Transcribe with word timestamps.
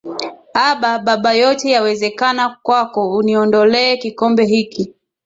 Aba 0.67 0.91
Baba 1.05 1.31
yote 1.43 1.67
yawezekana 1.75 2.43
kwako 2.63 3.01
uniondolee 3.17 3.97
kikombe 3.97 4.45
hiki 4.45 4.93